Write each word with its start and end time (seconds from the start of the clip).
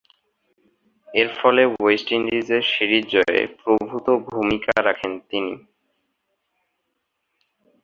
এরফলে 1.07 1.63
ওয়েস্ট 1.73 2.07
ইন্ডিজের 2.17 2.63
সিরিজ 2.73 3.05
জয়ে 3.13 3.41
প্রভূতঃ 3.59 4.07
ভূমিকা 4.27 4.73
রাখেন 4.87 5.11
তিনি। 5.29 5.53